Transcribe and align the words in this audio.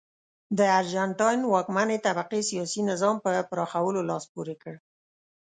د 0.57 0.59
ارجنټاین 0.79 1.41
واکمنې 1.53 1.97
طبقې 2.07 2.41
سیاسي 2.49 2.81
نظام 2.91 3.15
په 3.23 3.29
پراخولو 3.49 4.01
لاس 4.09 4.23
پورې 4.33 4.55
کړ. 4.61 4.75